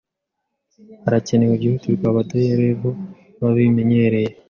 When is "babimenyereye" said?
3.39-4.31